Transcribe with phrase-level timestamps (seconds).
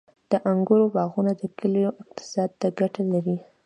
[0.31, 3.37] •د انګورو باغونه د کلیو اقتصاد ته ګټه لري.